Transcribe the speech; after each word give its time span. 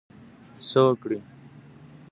څه 0.67 0.79
وکړی. 0.85 1.19